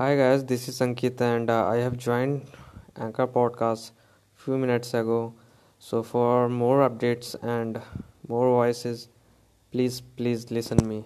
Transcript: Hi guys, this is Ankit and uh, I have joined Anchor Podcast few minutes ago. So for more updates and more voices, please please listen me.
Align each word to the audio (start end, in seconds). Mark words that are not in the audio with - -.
Hi 0.00 0.16
guys, 0.16 0.42
this 0.46 0.66
is 0.66 0.80
Ankit 0.80 1.20
and 1.20 1.50
uh, 1.50 1.66
I 1.66 1.76
have 1.76 1.98
joined 1.98 2.46
Anchor 2.96 3.26
Podcast 3.26 3.90
few 4.34 4.56
minutes 4.56 4.94
ago. 4.94 5.34
So 5.78 6.02
for 6.02 6.48
more 6.48 6.88
updates 6.88 7.34
and 7.42 7.82
more 8.26 8.48
voices, 8.48 9.08
please 9.70 10.00
please 10.00 10.50
listen 10.50 10.88
me. 10.88 11.04